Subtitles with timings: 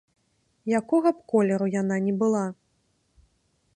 [0.79, 2.45] Якога б колеру яна ні была.